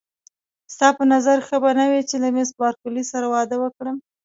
[0.73, 3.97] ستا په نظر ښه به نه وي چې له مېس بارکلي سره واده وکړم.